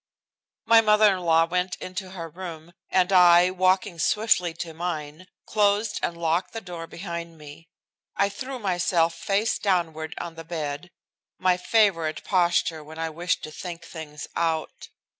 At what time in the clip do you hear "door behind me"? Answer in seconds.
6.59-7.69